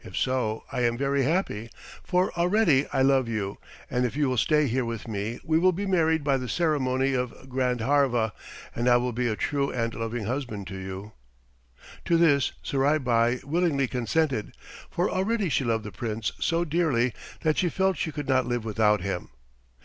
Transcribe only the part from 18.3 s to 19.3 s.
live without him.